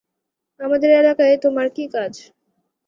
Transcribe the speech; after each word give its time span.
আমাদের 0.59 0.89
এলাকায় 0.93 1.35
তোমার 1.43 1.67
কী 1.75 1.85
কাজ? 1.87 2.13